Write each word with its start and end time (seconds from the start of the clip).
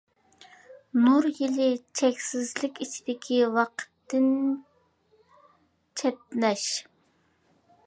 نۇر 1.07 1.27
يىلى 1.39 1.67
چەكسىزلىك 1.99 2.81
ئىچىدىكى 2.85 3.37
ۋاقىتتىن 3.57 4.27
چەتنەش. 6.03 6.67